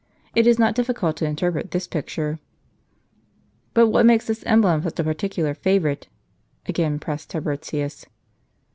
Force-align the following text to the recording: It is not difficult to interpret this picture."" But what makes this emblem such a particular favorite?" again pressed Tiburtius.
It 0.33 0.47
is 0.47 0.57
not 0.57 0.73
difficult 0.73 1.15
to 1.17 1.27
interpret 1.27 1.69
this 1.69 1.85
picture."" 1.85 2.39
But 3.75 3.89
what 3.89 4.03
makes 4.03 4.25
this 4.25 4.43
emblem 4.47 4.81
such 4.81 4.99
a 4.99 5.03
particular 5.03 5.53
favorite?" 5.53 6.07
again 6.65 6.97
pressed 6.97 7.29
Tiburtius. 7.29 8.07